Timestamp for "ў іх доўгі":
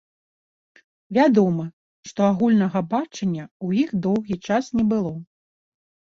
3.47-4.37